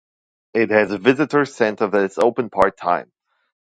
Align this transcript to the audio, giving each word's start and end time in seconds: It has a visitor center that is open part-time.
It 0.55 0.71
has 0.71 0.89
a 0.91 0.97
visitor 0.97 1.45
center 1.45 1.85
that 1.85 2.05
is 2.09 2.17
open 2.17 2.49
part-time. 2.49 3.11